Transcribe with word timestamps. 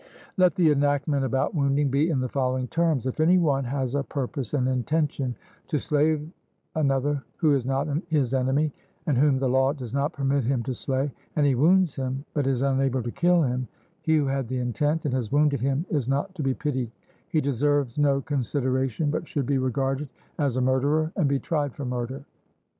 Let 0.35 0.55
the 0.55 0.71
enactment 0.71 1.23
about 1.25 1.53
wounding 1.53 1.89
be 1.89 2.09
in 2.09 2.21
the 2.21 2.27
following 2.27 2.67
terms: 2.67 3.05
If 3.05 3.19
any 3.19 3.37
one 3.37 3.65
has 3.65 3.93
a 3.93 4.01
purpose 4.01 4.55
and 4.55 4.67
intention 4.67 5.35
to 5.67 5.77
slay 5.77 6.19
another 6.73 7.21
who 7.37 7.53
is 7.53 7.67
not 7.67 7.87
his 8.07 8.33
enemy, 8.33 8.73
and 9.05 9.15
whom 9.15 9.37
the 9.37 9.47
law 9.47 9.73
does 9.73 9.93
not 9.93 10.11
permit 10.11 10.43
him 10.43 10.63
to 10.63 10.73
slay, 10.73 11.11
and 11.35 11.45
he 11.45 11.53
wounds 11.53 11.93
him, 11.93 12.25
but 12.33 12.47
is 12.47 12.63
unable 12.63 13.03
to 13.03 13.11
kill 13.11 13.43
him, 13.43 13.67
he 14.01 14.17
who 14.17 14.25
had 14.25 14.47
the 14.47 14.57
intent 14.57 15.05
and 15.05 15.13
has 15.13 15.31
wounded 15.31 15.61
him 15.61 15.85
is 15.91 16.09
not 16.09 16.33
to 16.33 16.41
be 16.41 16.55
pitied 16.55 16.89
he 17.29 17.39
deserves 17.39 17.99
no 17.99 18.21
consideration, 18.21 19.11
but 19.11 19.27
should 19.27 19.45
be 19.45 19.59
regarded 19.59 20.09
as 20.39 20.57
a 20.57 20.61
murderer 20.61 21.11
and 21.15 21.27
be 21.27 21.37
tried 21.37 21.75
for 21.75 21.85
murder. 21.85 22.25